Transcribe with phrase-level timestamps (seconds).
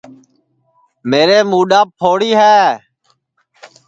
[1.09, 2.59] میرے موڈام پھوڑی ہے